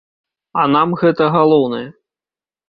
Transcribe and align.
А 0.61 0.63
нам 0.75 0.95
гэта 1.01 1.27
галоўнае. 1.37 1.83